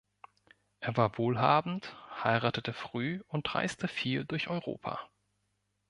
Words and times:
Er 0.79 0.97
war 0.97 1.19
wohlhabend, 1.19 1.95
heiratete 2.23 2.73
früh 2.73 3.21
und 3.27 3.53
reiste 3.53 3.87
viel 3.87 4.25
durch 4.25 4.47
Europa. 4.47 5.07